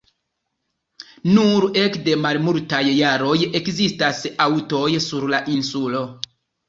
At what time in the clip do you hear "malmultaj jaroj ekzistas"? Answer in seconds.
2.23-4.23